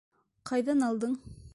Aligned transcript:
Ҡайҙан 0.51 0.83
алдың? 0.89 1.17